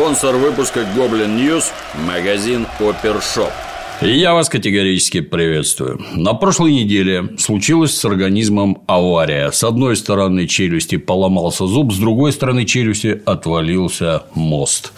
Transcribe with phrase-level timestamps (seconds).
[0.00, 1.70] Спонсор выпуска Goblin News–
[2.06, 3.50] магазин Опершоп.
[4.00, 6.00] Я вас категорически приветствую.
[6.14, 9.50] На прошлой неделе случилась с организмом авария.
[9.50, 14.94] С одной стороны челюсти поломался зуб, с другой стороны челюсти отвалился мост.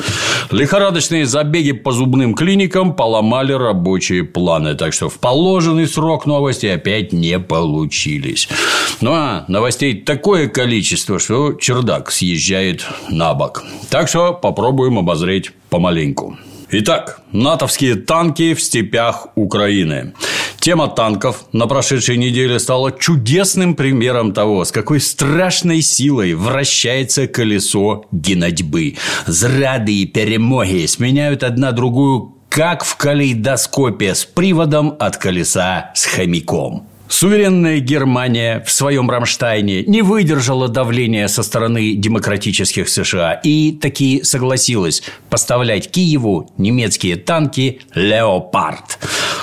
[0.52, 7.12] Лихорадочные забеги по зубным клиникам поломали рабочие планы, так что в положенный срок новости опять
[7.12, 8.48] не получились.
[9.02, 13.64] Ну а новостей такое количество, что чердак съезжает на бок.
[13.90, 16.38] Так что попробуем обозреть помаленьку.
[16.70, 20.14] Итак, натовские танки в степях Украины.
[20.60, 28.04] Тема танков на прошедшей неделе стала чудесным примером того, с какой страшной силой вращается колесо
[28.12, 28.96] генодьбы.
[29.26, 36.86] Зрады и перемоги сменяют одна другую как в калейдоскопе с приводом от колеса с хомяком.
[37.12, 45.02] Суверенная Германия в своем Рамштайне не выдержала давления со стороны демократических США и таки согласилась
[45.28, 48.98] поставлять Киеву немецкие танки «Леопард».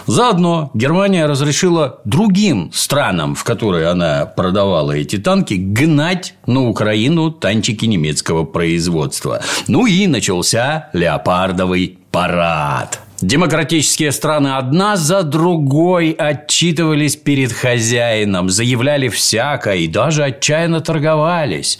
[0.08, 7.86] Заодно Германия разрешила другим странам, в которые она продавала эти танки, гнать на Украину танчики
[7.86, 9.44] немецкого производства.
[9.68, 13.00] Ну и начался леопардовый парад.
[13.22, 21.80] Демократические страны одна за другой отчитывались перед хозяином, заявляли всякое и даже отчаянно торговались.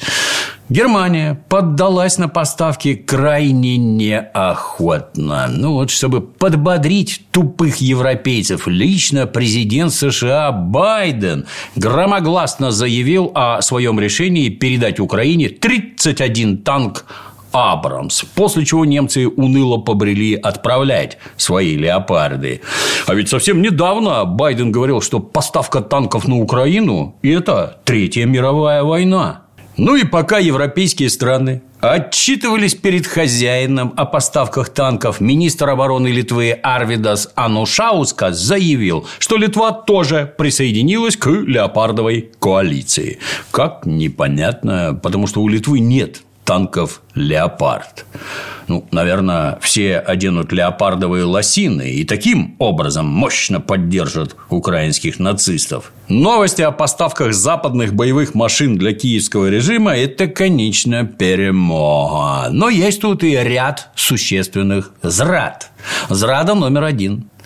[0.70, 5.48] Германия поддалась на поставки крайне неохотно.
[5.50, 14.50] Ну вот, чтобы подбодрить тупых европейцев, лично президент США Байден громогласно заявил о своем решении
[14.50, 17.06] передать Украине 31 танк
[17.52, 22.62] Абрамс, после чего немцы уныло побрели отправлять свои леопарды.
[23.08, 29.44] А ведь совсем недавно Байден говорил, что поставка танков на Украину– это Третья мировая война.
[29.78, 37.32] Ну и пока европейские страны отчитывались перед хозяином о поставках танков, министр обороны Литвы Арвидас
[37.36, 43.20] Анушаускас заявил, что Литва тоже присоединилась к леопардовой коалиции.
[43.52, 48.08] Как непонятно, потому что у Литвы нет танков «Леопард».
[48.68, 55.92] Ну, наверное, все оденут леопардовые лосины и таким образом мощно поддержат украинских нацистов.
[56.08, 62.48] Новости о поставках западных боевых машин для киевского режима– это, конечно, перемога.
[62.50, 65.70] Но есть тут и ряд существенных зрад.
[66.10, 67.30] Зрада номер один–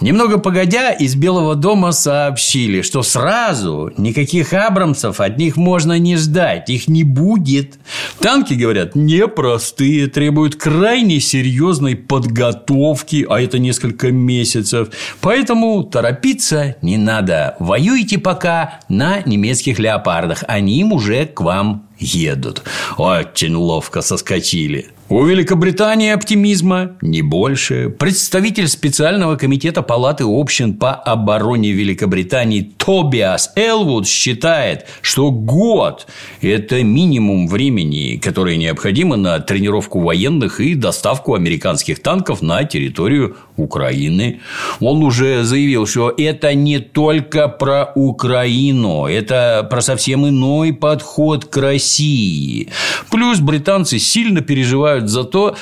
[0.00, 6.70] Немного погодя, из Белого дома сообщили, что сразу никаких Абрамсов от них можно не ждать,
[6.70, 7.78] их не будет.
[8.20, 14.90] Танки, говорят, непростые, требуют крайне серьезной подготовки, а это несколько месяцев.
[15.20, 17.56] Поэтому торопиться не надо.
[17.58, 22.62] Воюйте пока на немецких леопардах, они им уже к вам едут.
[22.96, 24.90] Очень ловко соскочили.
[25.10, 27.88] У Великобритании оптимизма не больше.
[27.88, 36.08] Представитель специального комитета Палаты общин по обороне Великобритании Тобиас Элвуд считает, что год–
[36.42, 44.40] это минимум времени, которое необходимо на тренировку военных и доставку американских танков на территорию Украины.
[44.78, 51.56] Он уже заявил, что это не только про Украину, это про совсем иной подход к
[51.56, 52.68] России.
[53.10, 55.56] Плюс британцы сильно переживают за то,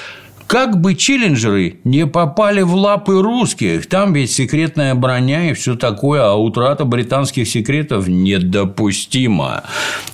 [0.47, 6.23] как бы челленджеры не попали в лапы русских, там ведь секретная броня и все такое,
[6.23, 9.65] а утрата британских секретов недопустима.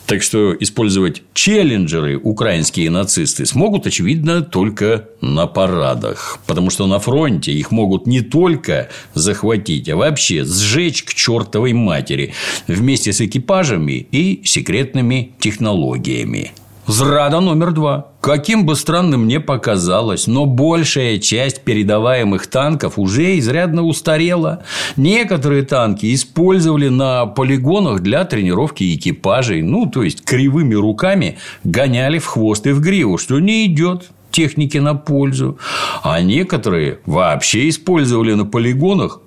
[0.06, 6.38] Так что использовать челленджеры украинские нацисты смогут, очевидно, только на парадах.
[6.46, 12.32] Потому что на фронте их могут не только захватить, а вообще сжечь к чертовой матери
[12.66, 16.52] вместе с экипажами и секретными технологиями.
[16.86, 18.08] Зрада номер два.
[18.20, 24.64] Каким бы странным мне показалось, но большая часть передаваемых танков уже изрядно устарела.
[24.96, 32.26] Некоторые танки использовали на полигонах для тренировки экипажей, ну, то есть кривыми руками гоняли в
[32.26, 35.58] хвост и в гриву, что не идет технике на пользу.
[36.02, 39.20] А некоторые вообще использовали на полигонах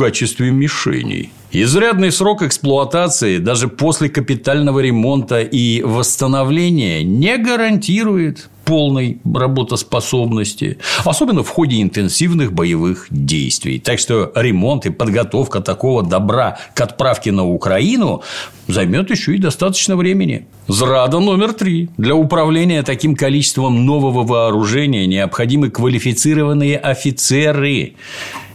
[0.00, 1.30] качестве мишеней.
[1.52, 11.48] Изрядный срок эксплуатации даже после капитального ремонта и восстановления не гарантирует полной работоспособности, особенно в
[11.50, 13.78] ходе интенсивных боевых действий.
[13.78, 18.22] Так что ремонт и подготовка такого добра к отправке на Украину
[18.68, 20.46] займет еще и достаточно времени.
[20.68, 21.90] Зрада номер три.
[21.98, 27.96] Для управления таким количеством нового вооружения необходимы квалифицированные офицеры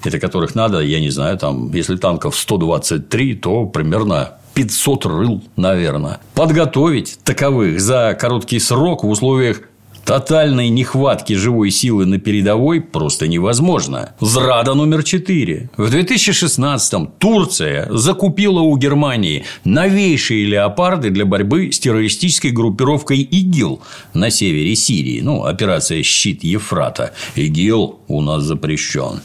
[0.07, 6.19] это которых надо, я не знаю, там, если танков 123, то примерно 500 рыл, наверное.
[6.33, 9.61] Подготовить таковых за короткий срок в условиях
[10.05, 14.13] тотальной нехватки живой силы на передовой просто невозможно.
[14.21, 15.69] Зрада номер четыре.
[15.75, 23.81] В 2016-м Турция закупила у Германии новейшие леопарды для борьбы с террористической группировкой ИГИЛ
[24.13, 25.21] на севере Сирии.
[25.21, 27.13] Ну, операция «Щит Ефрата».
[27.35, 29.21] ИГИЛ у нас запрещен.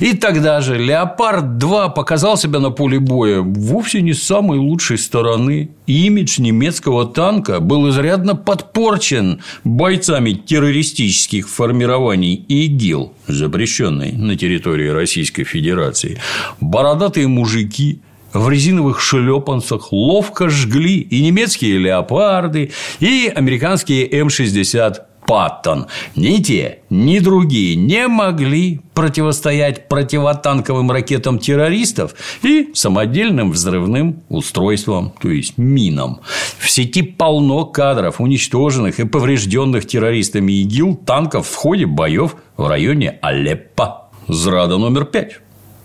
[0.00, 5.70] И тогда же «Леопард-2» показал себя на поле боя вовсе не с самой лучшей стороны.
[5.86, 16.18] Имидж немецкого танка был изрядно подпорчен бойцами террористических формирований ИГИЛ, запрещенной на территории Российской Федерации.
[16.60, 18.00] Бородатые мужики
[18.32, 22.70] в резиновых шлепанцах ловко жгли и немецкие леопарды,
[23.00, 25.86] и американские М-60 Паттон.
[26.16, 35.28] Ни те, ни другие не могли противостоять противотанковым ракетам террористов и самодельным взрывным устройствам, то
[35.30, 36.18] есть минам.
[36.58, 43.20] В сети полно кадров уничтоженных и поврежденных террористами ИГИЛ танков в ходе боев в районе
[43.22, 44.10] Алеппо.
[44.26, 45.38] Зрада номер пять.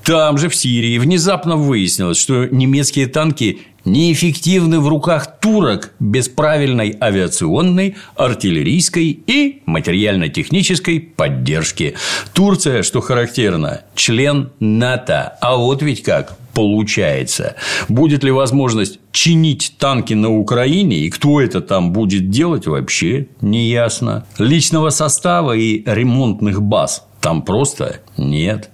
[0.03, 6.97] Там же, в Сирии, внезапно выяснилось, что немецкие танки неэффективны в руках турок без правильной
[6.99, 11.95] авиационной, артиллерийской и материально-технической поддержки.
[12.33, 15.37] Турция, что характерно, член НАТО.
[15.41, 17.55] А вот ведь как получается.
[17.89, 23.69] Будет ли возможность чинить танки на Украине, и кто это там будет делать, вообще не
[23.69, 24.25] ясно.
[24.39, 28.69] Личного состава и ремонтных баз там просто нет.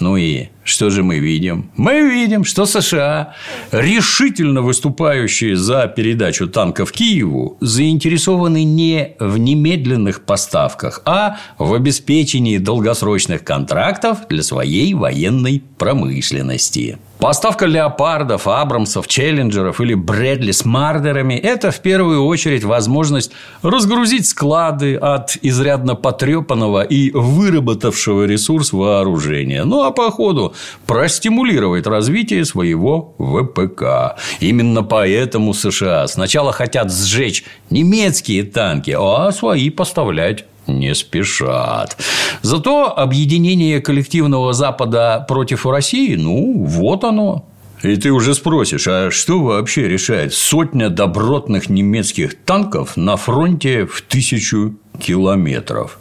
[0.00, 1.70] Ну и что же мы видим?
[1.76, 3.34] Мы видим, что США,
[3.72, 13.44] решительно выступающие за передачу танков Киеву, заинтересованы не в немедленных поставках, а в обеспечении долгосрочных
[13.44, 16.98] контрактов для своей военной промышленности.
[17.18, 23.32] Поставка леопардов, абрамсов, челленджеров или Брэдли с мардерами– это в первую очередь возможность
[23.62, 29.64] разгрузить склады от изрядно потрепанного и выработавшего ресурс вооружения.
[29.64, 30.54] Ну а по ходу
[30.86, 34.16] простимулировать развитие своего ВПК.
[34.38, 41.96] Именно поэтому США сначала хотят сжечь немецкие танки, а свои поставлять не спешат.
[42.42, 47.44] Зато объединение коллективного Запада против России, ну, вот оно.
[47.82, 54.02] И ты уже спросишь, а что вообще решает сотня добротных немецких танков на фронте в
[54.02, 56.00] тысячу километров?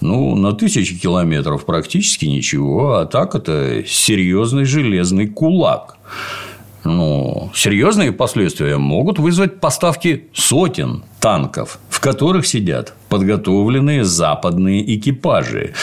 [0.00, 5.96] Ну, на тысячи километров практически ничего, а так это серьезный железный кулак.
[6.84, 15.74] Ну, серьезные последствия могут вызвать поставки сотен танков, в которых сидят подготовленные западные экипажи.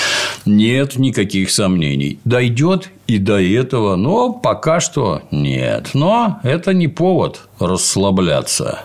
[0.48, 2.18] Нет никаких сомнений.
[2.26, 5.92] Дойдет и до этого, но пока что нет.
[5.94, 8.80] Но это не повод расслабляться.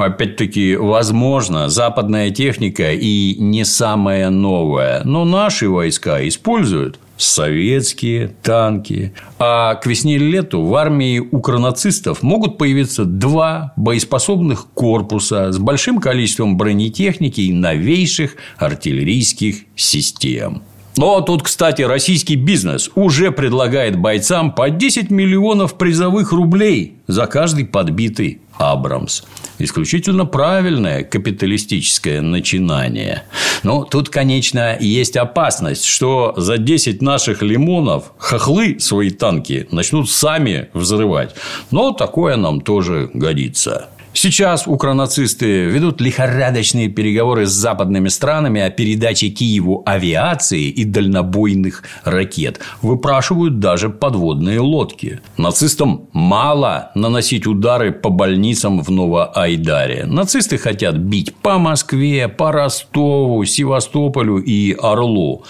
[0.00, 9.12] Опять-таки, возможно, западная техника и не самая новая, но наши войска используют советские танки.
[9.38, 17.42] А к весне-лету в армии укронацистов могут появиться два боеспособных корпуса с большим количеством бронетехники
[17.42, 20.62] и новейших артиллерийских систем.
[20.96, 27.64] Но тут, кстати, российский бизнес уже предлагает бойцам по 10 миллионов призовых рублей за каждый
[27.64, 29.22] подбитый Абрамс.
[29.58, 33.24] Исключительно правильное капиталистическое начинание.
[33.62, 40.68] Но тут, конечно, есть опасность, что за 10 наших лимонов хохлы свои танки начнут сами
[40.74, 41.34] взрывать.
[41.70, 43.88] Но такое нам тоже годится.
[44.12, 52.60] Сейчас укронацисты ведут лихорадочные переговоры с западными странами о передаче Киеву авиации и дальнобойных ракет.
[52.82, 55.20] Выпрашивают даже подводные лодки.
[55.36, 60.06] Нацистам мало наносить удары по больницам в Новоайдаре.
[60.06, 65.44] Нацисты хотят бить по Москве, по Ростову, Севастополю и Орлу.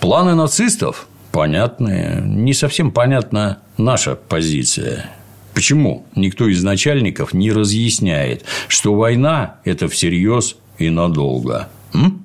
[0.00, 2.22] Планы нацистов понятные.
[2.24, 5.10] Не совсем понятна наша позиция.
[5.54, 11.68] Почему никто из начальников не разъясняет, что война– это всерьез и надолго?
[11.92, 12.24] М?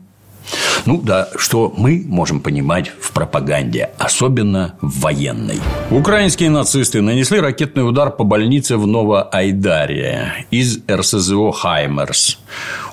[0.86, 5.60] Ну да, что мы можем понимать в пропаганде, особенно в военной.
[5.90, 12.40] Украинские нацисты нанесли ракетный удар по больнице в Новоайдаре из РСЗО «Хаймерс».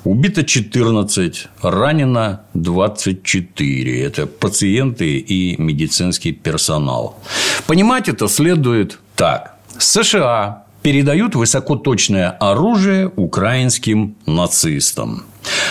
[0.04, 4.02] Убито 14, ранено 24.
[4.02, 7.18] Это пациенты и медицинский персонал.
[7.66, 9.58] Понимать это следует так.
[9.82, 15.24] США передают высокоточное оружие украинским нацистам.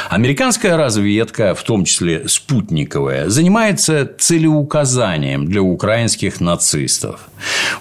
[0.10, 7.30] Американская разведка, в том числе спутниковая, занимается целеуказанием для украинских нацистов.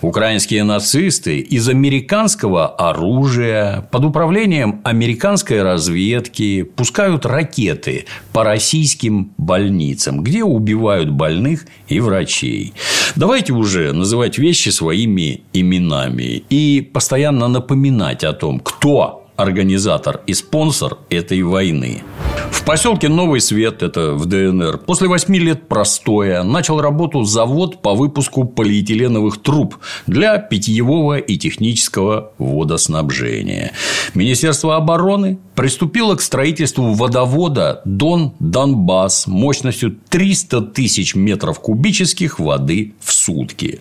[0.00, 10.44] Украинские нацисты из американского оружия под управлением американской разведки пускают ракеты по российским больницам, где
[10.44, 12.72] убивают больных и врачей.
[13.16, 20.98] Давайте уже называть вещи своими именами и постоянно напоминать о том, кто организатор и спонсор
[21.08, 22.02] этой войны.
[22.50, 27.94] В поселке Новый Свет, это в ДНР, после восьми лет простоя начал работу завод по
[27.94, 33.72] выпуску полиэтиленовых труб для питьевого и технического водоснабжения.
[34.14, 43.80] Министерство обороны приступило к строительству водовода Дон-Донбасс мощностью 300 тысяч метров кубических воды в сутки.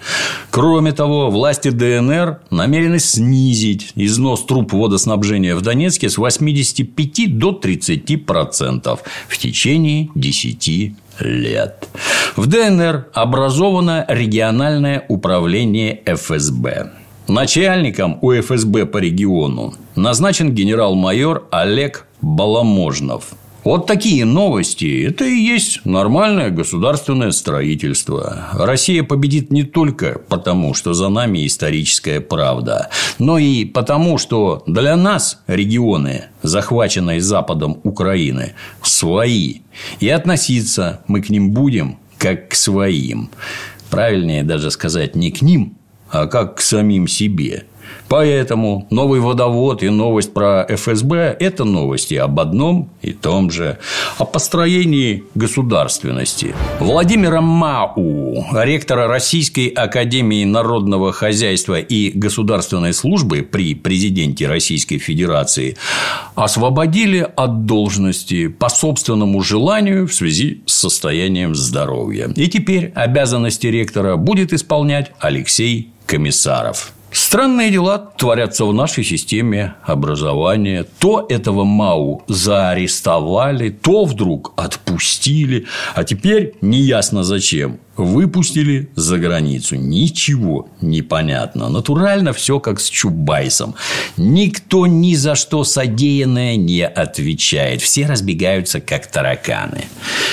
[0.51, 8.25] Кроме того, власти ДНР намерены снизить износ труб водоснабжения в Донецке с 85 до 30
[8.25, 11.87] процентов в течение 10 лет.
[12.35, 16.98] В ДНР образовано региональное управление ФСБ.
[17.29, 23.35] Начальником у ФСБ по региону назначен генерал-майор Олег Баламожнов.
[23.63, 28.47] Вот такие новости– это и есть нормальное государственное строительство.
[28.53, 34.95] Россия победит не только потому, что за нами историческая правда, но и потому, что для
[34.95, 39.57] нас регионы, захваченные Западом Украины, свои.
[39.99, 43.29] И относиться мы к ним будем как к своим.
[43.91, 45.78] Правильнее даже сказать не к ним,
[46.11, 47.65] а как к самим себе.
[48.07, 53.77] Поэтому новый водовод и новость про ФСБ– это новости об одном и том же,
[54.17, 56.55] о построении государственности.
[56.79, 65.77] Владимира Мау, ректора Российской Академии Народного Хозяйства и Государственной Службы при президенте Российской Федерации,
[66.35, 72.31] освободили от должности по собственному желанию в связи с состоянием здоровья.
[72.35, 76.91] И теперь обязанности ректора будет исполнять Алексей Комиссаров.
[77.29, 80.83] Странные дела творятся в нашей системе образования.
[80.97, 89.75] То этого МАУ заарестовали, то вдруг отпустили, а теперь неясно зачем выпустили за границу.
[89.75, 91.69] Ничего не понятно.
[91.69, 93.75] Натурально все как с Чубайсом.
[94.17, 97.81] Никто ни за что содеянное не отвечает.
[97.81, 99.85] Все разбегаются, как тараканы.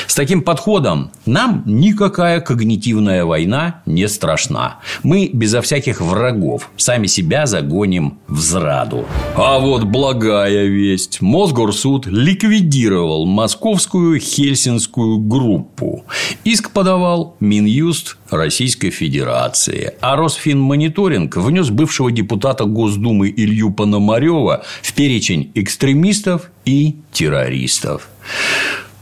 [0.06, 4.78] С таким подходом нам никакая когнитивная война не страшна.
[5.02, 9.06] Мы безо всяких врагов сами себя загоним в зраду.
[9.34, 11.20] А вот благая весть.
[11.20, 16.04] Мосгорсуд ликвидировал московскую хельсинскую группу.
[16.44, 19.94] Иск подавал Минюст Российской Федерации.
[20.00, 28.08] А Росфинмониторинг внес бывшего депутата Госдумы Илью Пономарева в перечень экстремистов и террористов.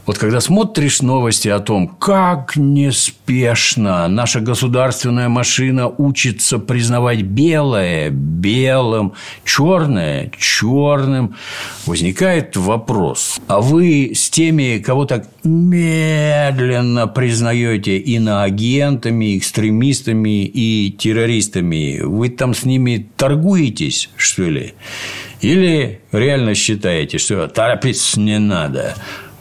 [0.06, 9.14] Вот когда смотришь новости о том, как неспешно наша государственная машина учится признавать белое белым,
[9.46, 11.37] черное черным,
[11.87, 13.40] возникает вопрос.
[13.46, 22.64] А вы с теми, кого так медленно признаете иноагентами, экстремистами и террористами, вы там с
[22.66, 24.75] ними торгуетесь, что ли?
[25.40, 28.94] Или реально считаете, что торопиться не надо?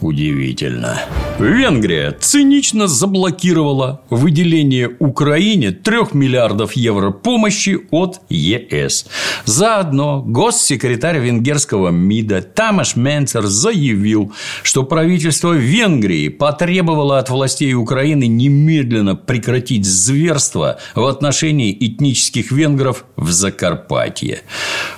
[0.03, 0.99] Удивительно.
[1.39, 9.05] Венгрия цинично заблокировала выделение Украине 3 миллиардов евро помощи от ЕС.
[9.45, 19.15] Заодно госсекретарь венгерского МИДа Тамаш Менцер заявил, что правительство Венгрии потребовало от властей Украины немедленно
[19.15, 24.41] прекратить зверство в отношении этнических венгров в Закарпатье.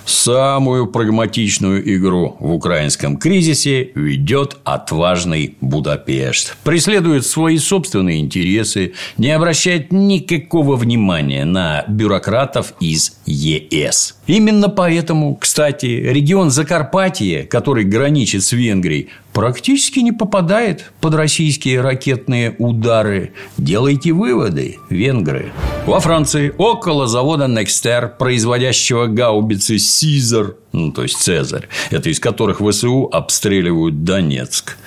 [0.04, 9.30] Самую прагматичную игру в украинском кризисе ведет от отважный Будапешт, преследует свои собственные интересы, не
[9.30, 14.16] обращает никакого внимания на бюрократов из ЕС.
[14.26, 22.56] Именно поэтому, кстати, регион Закарпатье, который граничит с Венгрией, практически не попадает под российские ракетные
[22.58, 23.34] удары.
[23.58, 25.52] Делайте выводы, венгры.
[25.84, 32.62] Во Франции около завода Некстер, производящего гаубицы Сизер, ну, то есть Цезарь, это из которых
[32.62, 34.78] ВСУ обстреливают Донецк.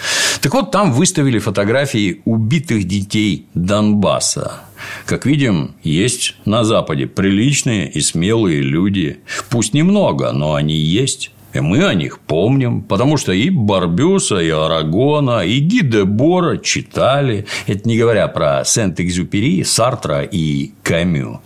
[0.41, 4.61] Так вот, там выставили фотографии убитых детей Донбасса.
[5.05, 9.19] Как видим, есть на Западе приличные и смелые люди.
[9.51, 11.29] Пусть немного, но они есть.
[11.53, 17.47] И мы о них помним, потому что и Барбюса, и Арагона, и Ги Бора читали.
[17.65, 21.41] Это не говоря про Сент-Экзюпери, Сартра и Камю.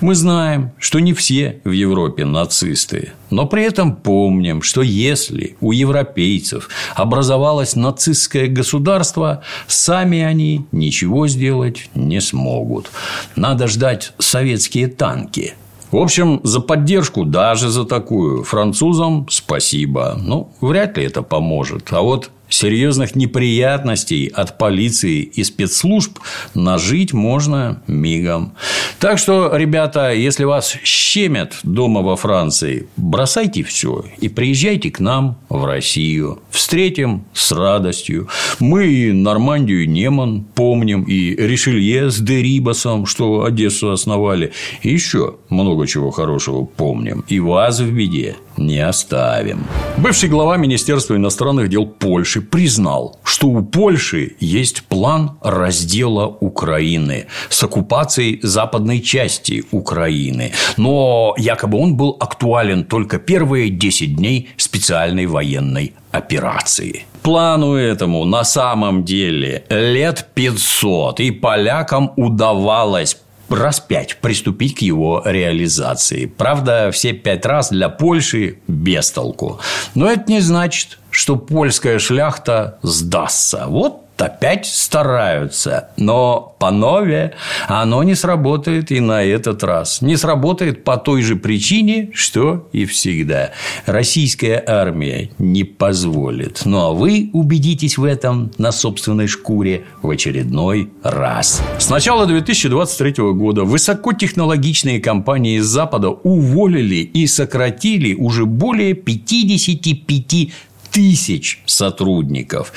[0.00, 5.72] Мы знаем, что не все в Европе нацисты, но при этом помним, что если у
[5.72, 12.90] европейцев образовалось нацистское государство, сами они ничего сделать не смогут.
[13.34, 15.54] Надо ждать советские танки–
[15.90, 20.16] в общем, за поддержку, даже за такую, французам спасибо.
[20.20, 21.92] Ну, вряд ли это поможет.
[21.92, 26.18] А вот серьезных неприятностей от полиции и спецслужб
[26.54, 28.54] нажить можно мигом.
[28.98, 35.38] Так что, ребята, если вас щемят дома во Франции, бросайте все и приезжайте к нам
[35.48, 36.40] в Россию.
[36.50, 38.28] Встретим с радостью.
[38.58, 44.52] Мы и Нормандию Неман помним, и Ришелье с Дерибасом, что Одессу основали.
[44.82, 47.24] И еще много чего хорошего помним.
[47.28, 49.64] И вас в беде не оставим.
[49.96, 57.62] Бывший глава Министерства иностранных дел Польши признал, что у Польши есть план раздела Украины с
[57.62, 60.52] оккупацией западной части Украины.
[60.76, 67.06] Но якобы он был актуален только первые 10 дней специальной военной операции.
[67.22, 73.16] Плану этому на самом деле лет 500, и полякам удавалось
[73.48, 76.26] раз пять приступить к его реализации.
[76.26, 79.60] Правда, все пять раз для Польши без толку.
[79.94, 83.66] Но это не значит, что польская шляхта сдастся.
[83.68, 87.34] Вот опять стараются, но по нове
[87.66, 90.02] оно не сработает и на этот раз.
[90.02, 93.52] Не сработает по той же причине, что и всегда.
[93.86, 96.62] Российская армия не позволит.
[96.64, 101.62] Ну а вы убедитесь в этом на собственной шкуре в очередной раз.
[101.78, 110.52] С начала 2023 года высокотехнологичные компании Запада уволили и сократили уже более 55
[110.90, 112.72] тысяч сотрудников.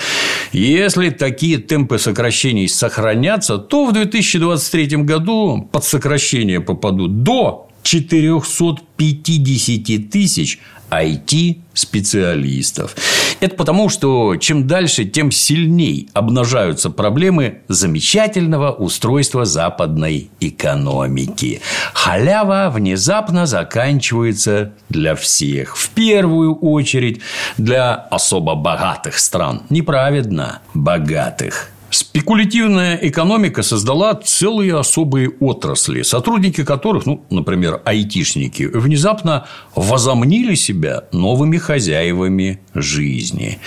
[0.54, 10.60] Если такие темпы сокращений сохранятся, то в 2023 году под сокращение попадут до 450 тысяч
[10.90, 12.96] IT-специалистов.
[13.42, 21.60] Это потому, что чем дальше, тем сильней обнажаются проблемы замечательного устройства западной экономики.
[21.94, 25.76] Халява внезапно заканчивается для всех.
[25.76, 27.22] В первую очередь
[27.58, 29.64] для особо богатых стран.
[29.72, 31.72] Неправедно богатых.
[32.14, 41.56] Спекулятивная экономика создала целые особые отрасли, сотрудники которых, ну, например, айтишники, внезапно возомнили себя новыми
[41.56, 43.60] хозяевами жизни.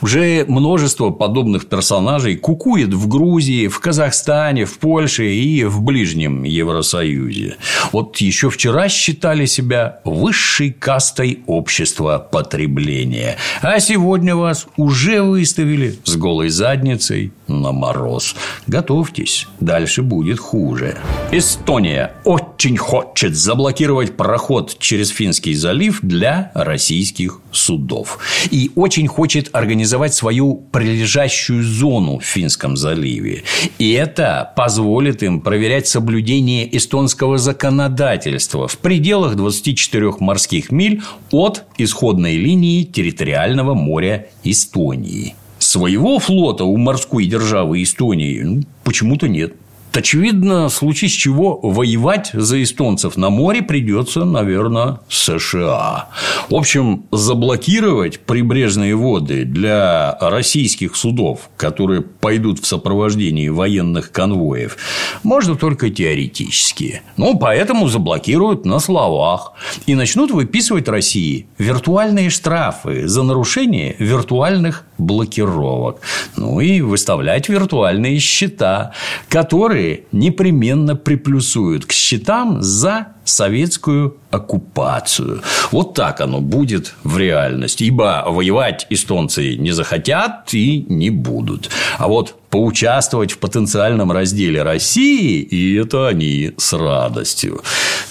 [0.00, 7.58] Уже множество подобных персонажей кукует в Грузии, в Казахстане, в Польше и в ближнем Евросоюзе.
[7.92, 16.16] Вот еще вчера считали себя высшей кастой общества потребления, а сегодня вас уже выставили с
[16.16, 18.34] голой задницей на мороз.
[18.66, 20.96] Готовьтесь, дальше будет хуже.
[21.32, 28.18] Эстония очень хочет заблокировать проход через Финский залив для российских судов.
[28.50, 33.42] И очень хочет организовать свою прилежащую зону в Финском заливе.
[33.78, 42.36] И это позволит им проверять соблюдение эстонского законодательства в пределах 24 морских миль от исходной
[42.36, 45.34] линии территориального моря Эстонии.
[45.74, 49.54] Своего флота у морской державы Эстонии ну, почему-то нет.
[49.94, 56.08] Очевидно, в случае с чего воевать за эстонцев на море придется, наверное, США.
[56.50, 64.76] В общем, заблокировать прибрежные воды для российских судов, которые пойдут в сопровождении военных конвоев,
[65.22, 67.02] можно только теоретически.
[67.16, 69.52] Ну, поэтому заблокируют на словах
[69.86, 76.00] и начнут выписывать России виртуальные штрафы за нарушение виртуальных блокировок.
[76.36, 78.92] Ну и выставлять виртуальные счета,
[79.28, 85.42] которые которые непременно приплюсуют к счетам за советскую оккупацию.
[85.70, 87.84] Вот так оно будет в реальности.
[87.84, 91.70] Ибо воевать эстонцы не захотят и не будут.
[91.98, 97.62] А вот поучаствовать в потенциальном разделе России, и это они с радостью.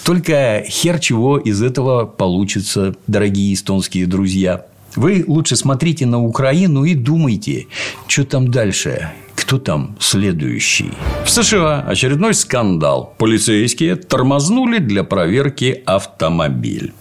[0.03, 4.65] Только хер чего из этого получится, дорогие эстонские друзья.
[4.95, 7.67] Вы лучше смотрите на Украину и думайте,
[8.07, 9.11] что там дальше
[9.43, 10.91] кто там следующий?
[11.25, 13.13] В США очередной скандал.
[13.17, 16.93] Полицейские тормознули для проверки автомобиль.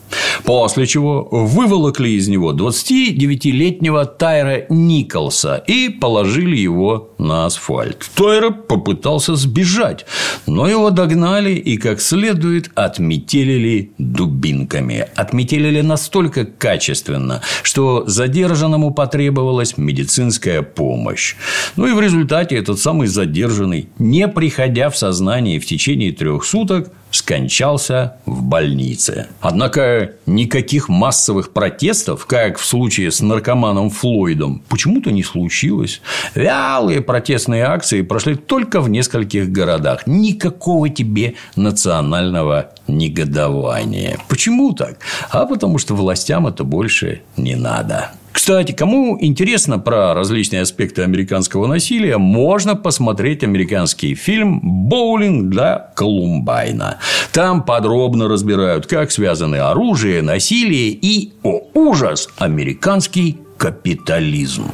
[0.44, 8.11] После чего выволокли из него 29-летнего Тайра Николса и положили его на асфальт.
[8.14, 10.07] Тайра попытался сбежать,
[10.46, 15.07] но его догнали и как следует отметелили дубинками.
[15.14, 21.37] Отметелили настолько качественно, что задержанному потребовалась медицинская помощь.
[21.77, 26.90] Ну и в результате этот самый задержанный, не приходя в сознание в течение трех суток,
[27.12, 29.29] скончался в больнице.
[29.40, 36.01] Однако никаких массовых протестов, как в случае с наркоманом Флойдом, почему-то не случилось.
[36.35, 40.07] Вялые протестные акции прошли только в нескольких городах.
[40.07, 44.18] Никакого тебе национального негодования.
[44.29, 44.98] Почему так?
[45.31, 48.12] А потому что властям это больше не надо.
[48.42, 56.98] Кстати, кому интересно про различные аспекты американского насилия, можно посмотреть американский фильм «Боулинг для Колумбайна».
[57.31, 64.64] Там подробно разбирают, как связаны оружие, насилие и, о ужас, американский капитализм.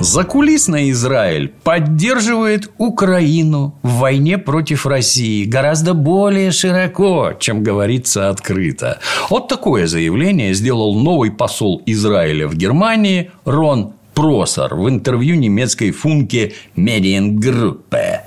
[0.00, 8.98] Закулисно Израиль поддерживает Украину в войне против России гораздо более широко, чем говорится открыто.
[9.30, 16.54] Вот такое заявление сделал новый посол Израиля в Германии Рон Просор в интервью немецкой функе
[16.76, 18.22] Медиенгруппе.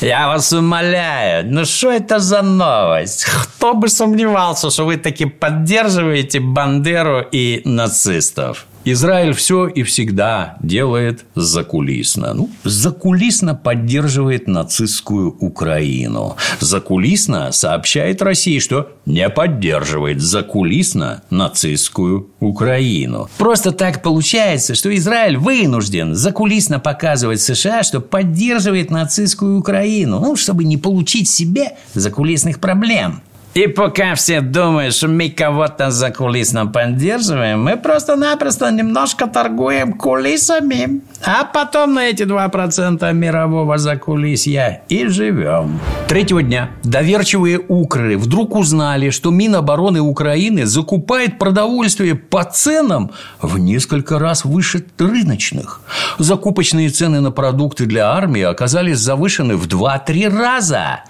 [0.00, 3.24] Я вас умоляю, ну что это за новость?
[3.24, 8.66] Кто бы сомневался, что вы таки поддерживаете Бандеру и нацистов?
[8.88, 12.34] Израиль все и всегда делает закулисно.
[12.34, 16.36] Ну, закулисно поддерживает нацистскую Украину.
[16.60, 23.28] Закулисно сообщает России, что не поддерживает закулисно нацистскую Украину.
[23.38, 30.62] Просто так получается, что Израиль вынужден закулисно показывать США, что поддерживает нацистскую Украину, ну, чтобы
[30.62, 33.20] не получить себе закулисных проблем.
[33.56, 41.00] И пока все думают, что мы кого-то за кулисно поддерживаем, мы просто-напросто немножко торгуем кулисами.
[41.24, 45.80] А потом на эти 2% мирового закулисья и живем.
[46.06, 54.18] Третьего дня доверчивые укры вдруг узнали, что Минобороны Украины закупает продовольствие по ценам в несколько
[54.18, 55.80] раз выше рыночных.
[56.18, 61.00] Закупочные цены на продукты для армии оказались завышены в 2-3 раза.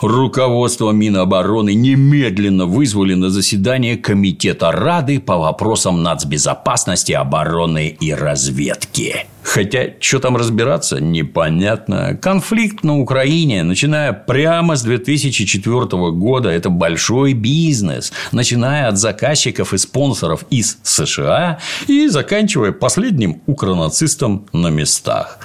[0.00, 9.26] Руководство Минобороны немедленно вызвали на заседание Комитета Рады по вопросам нацбезопасности, обороны и разведки.
[9.42, 12.16] Хотя, что там разбираться, непонятно.
[12.16, 19.78] Конфликт на Украине, начиная прямо с 2004 года, это большой бизнес, начиная от заказчиков и
[19.78, 25.40] спонсоров из США и заканчивая последним укронацистом на местах.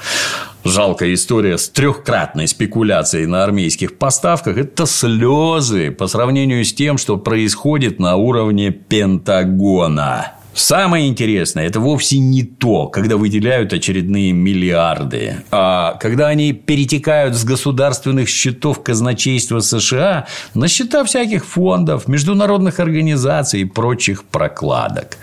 [0.68, 7.16] Жалкая история с трехкратной спекуляцией на армейских поставках– это слезы по сравнению с тем, что
[7.16, 10.34] происходит на уровне Пентагона.
[10.58, 17.44] Самое интересное– это вовсе не то, когда выделяют очередные миллиарды, а когда они перетекают с
[17.44, 25.20] государственных счетов казначейства США на счета всяких фондов, международных организаций и прочих прокладок.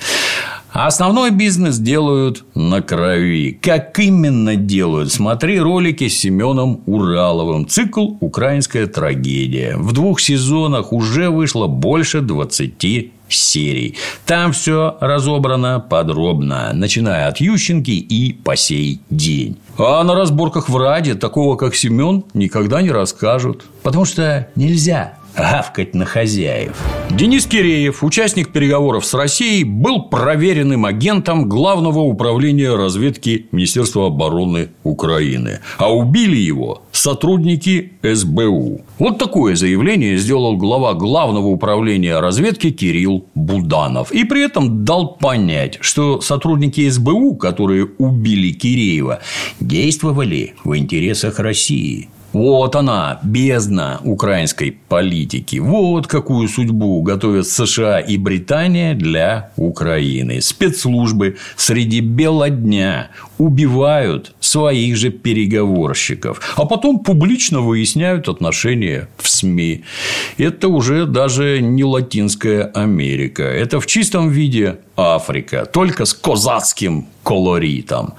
[0.72, 3.58] А основной бизнес делают на крови.
[3.60, 5.12] Как именно делают?
[5.12, 7.66] Смотри ролики с Семеном Ураловым.
[7.66, 9.76] Цикл «Украинская трагедия».
[9.76, 12.78] В двух сезонах уже вышло больше 20
[13.38, 13.96] серий.
[14.26, 19.56] Там все разобрано подробно, начиная от Ющенки и по сей день.
[19.78, 23.64] А на разборках в Раде такого, как Семен, никогда не расскажут.
[23.82, 26.76] Потому что нельзя гавкать на хозяев.
[27.10, 35.60] Денис Киреев, участник переговоров с Россией, был проверенным агентом Главного управления разведки Министерства обороны Украины.
[35.78, 38.82] А убили его сотрудники СБУ.
[38.98, 44.12] Вот такое заявление сделал глава Главного управления разведки Кирилл Буданов.
[44.12, 49.20] И при этом дал понять, что сотрудники СБУ, которые убили Киреева,
[49.60, 52.08] действовали в интересах России.
[52.34, 55.58] Вот она, бездна украинской политики.
[55.58, 60.40] Вот какую судьбу готовят США и Британия для Украины.
[60.40, 69.84] Спецслужбы среди бела дня убивают своих же переговорщиков, а потом публично выясняют отношения в СМИ.
[70.36, 73.44] Это уже даже не Латинская Америка.
[73.44, 78.14] Это в чистом виде Африка, только с козацким колоритом.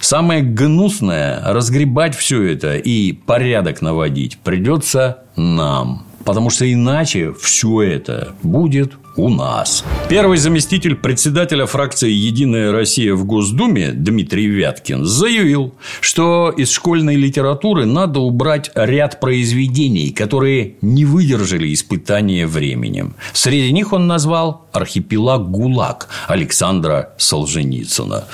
[0.00, 6.04] Самое гнусное– разгребать все это и порядок наводить придется нам.
[6.24, 9.84] Потому что иначе все это будет у нас.
[10.08, 17.84] Первый заместитель председателя фракции «Единая Россия» в Госдуме Дмитрий Вяткин заявил, что из школьной литературы
[17.84, 23.14] надо убрать ряд произведений, которые не выдержали испытания временем.
[23.32, 28.24] Среди них он назвал «Архипелаг ГУЛАГ» Александра Солженицына.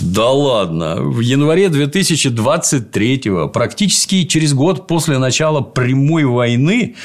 [0.00, 0.96] Да ладно.
[0.96, 6.96] В январе 2023-го, практически через год после начала прямой войны,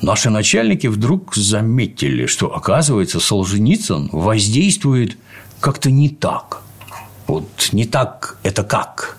[0.00, 5.16] наши начальники вдруг заметили, что, оказывается, Солженицын воздействует
[5.60, 6.62] как-то не так.
[7.26, 9.18] Вот не так– это как?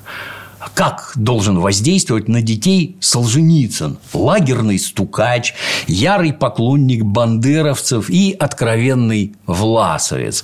[0.78, 5.56] как должен воздействовать на детей Солженицын, лагерный стукач,
[5.88, 10.44] ярый поклонник бандеровцев и откровенный власовец.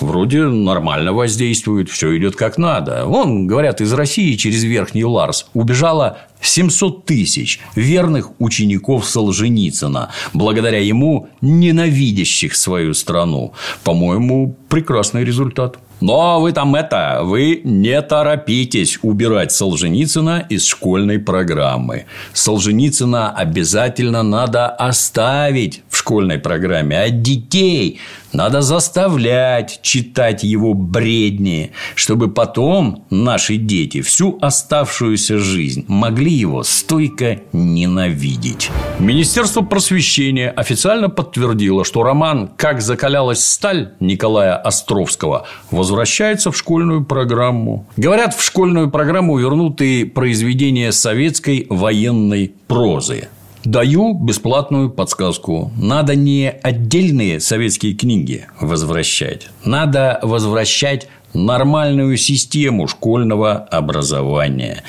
[0.00, 3.04] Вроде нормально воздействует, все идет как надо.
[3.04, 11.28] Вон, говорят, из России через Верхний Ларс убежало 700 тысяч верных учеников Солженицына, благодаря ему
[11.40, 13.52] ненавидящих свою страну.
[13.82, 15.78] По-моему, прекрасный результат.
[16.00, 22.04] Но вы там это, вы не торопитесь убирать Солженицына из школьной программы.
[22.32, 27.98] Солженицына обязательно надо оставить школьной программе, а детей
[28.34, 37.40] надо заставлять читать его бредни, чтобы потом наши дети всю оставшуюся жизнь могли его стойко
[37.52, 38.70] ненавидеть.
[38.98, 47.86] Министерство просвещения официально подтвердило, что роман «Как закалялась сталь» Николая Островского возвращается в школьную программу.
[47.96, 53.28] Говорят, в школьную программу вернут и произведения советской военной прозы.
[53.64, 55.72] Даю бесплатную подсказку.
[55.78, 59.48] Надо не отдельные советские книги возвращать.
[59.64, 64.84] Надо возвращать нормальную систему школьного образования.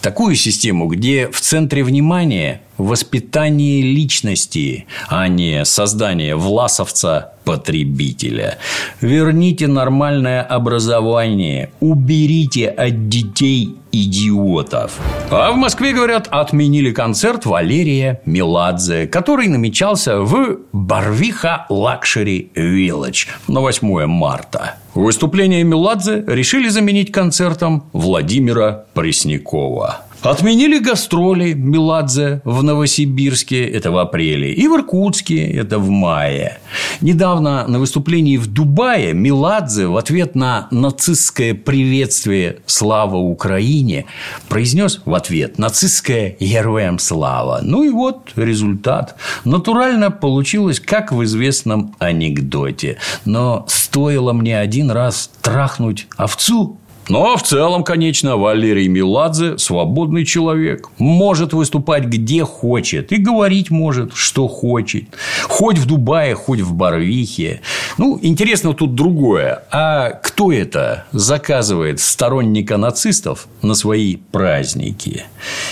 [0.00, 8.58] Такую систему, где в центре внимания воспитание личности, а не создание власовца-потребителя.
[9.00, 14.98] Верните нормальное образование, уберите от детей идиотов.
[15.30, 23.60] А в Москве, говорят, отменили концерт Валерия Меладзе, который намечался в Барвиха Luxury Village на
[23.60, 24.76] 8 марта.
[24.94, 30.06] Выступление Меладзе решили заменить концертом Владимира Преснякова.
[30.26, 36.58] Отменили гастроли Меладзе в Новосибирске, это в апреле, и в Иркутске, это в мае.
[37.00, 44.06] Недавно на выступлении в Дубае Меладзе в ответ на нацистское приветствие «Слава Украине»
[44.48, 47.60] произнес в ответ «Нацистское героям слава».
[47.62, 49.14] Ну и вот результат.
[49.44, 52.96] Натурально получилось, как в известном анекдоте.
[53.24, 60.88] Но стоило мне один раз трахнуть овцу, но в целом, конечно, Валерий Меладзе– свободный человек.
[60.98, 63.12] Может выступать где хочет.
[63.12, 65.04] И говорить может, что хочет.
[65.44, 67.60] Хоть в Дубае, хоть в Барвихе.
[67.96, 69.62] Ну, интересно тут другое.
[69.70, 75.24] А кто это заказывает сторонника нацистов на свои праздники?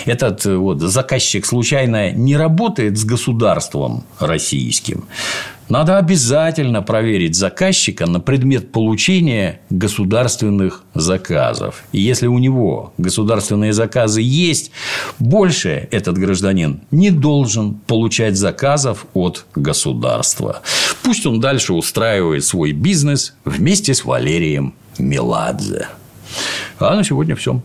[0.04, 5.04] Этот вот заказчик случайно не работает с государством российским?
[5.68, 11.84] Надо обязательно проверить заказчика на предмет получения государственных заказов.
[11.92, 14.72] И если у него государственные заказы есть,
[15.18, 20.60] больше этот гражданин не должен получать заказов от государства.
[21.02, 25.88] Пусть он дальше устраивает свой бизнес вместе с Валерием Меладзе.
[26.78, 27.62] А на сегодня все.